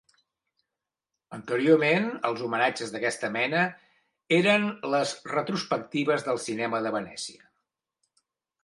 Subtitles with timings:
[1.37, 3.61] Anteriorment, els homenatges d'aquesta mena
[4.41, 7.49] eren les retrospectives del Cinema de Venècia.